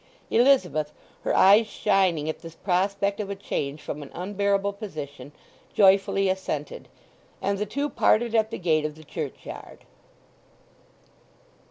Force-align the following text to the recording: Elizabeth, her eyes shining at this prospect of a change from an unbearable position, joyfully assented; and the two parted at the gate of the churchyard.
Elizabeth, 0.31 0.91
her 1.23 1.35
eyes 1.35 1.67
shining 1.67 2.27
at 2.27 2.39
this 2.39 2.55
prospect 2.55 3.19
of 3.19 3.29
a 3.29 3.35
change 3.35 3.79
from 3.83 4.01
an 4.01 4.09
unbearable 4.15 4.73
position, 4.73 5.31
joyfully 5.75 6.27
assented; 6.27 6.87
and 7.39 7.59
the 7.59 7.67
two 7.67 7.87
parted 7.87 8.33
at 8.33 8.49
the 8.49 8.57
gate 8.57 8.83
of 8.83 8.95
the 8.95 9.03
churchyard. 9.03 9.85